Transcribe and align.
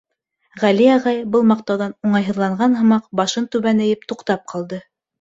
Ғәли 0.63 0.87
ағай, 0.93 1.19
был 1.35 1.45
маҡтауҙан 1.51 1.95
уңайһыҙланған 2.13 2.81
һымаҡ, 2.81 3.09
башын 3.23 3.49
түбән 3.57 3.89
эйеп, 3.89 4.13
туҡтап 4.13 4.47
ҡалды. 4.57 4.87